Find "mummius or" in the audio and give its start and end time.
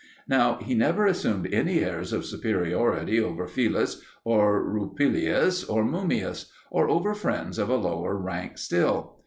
5.85-6.89